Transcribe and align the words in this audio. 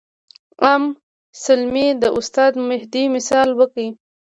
ام 0.71 0.83
سلمې 1.43 1.87
د 2.01 2.03
استاد 2.17 2.53
مهدي 2.69 3.03
مثال 3.15 3.49
ورکړ. 3.55 3.87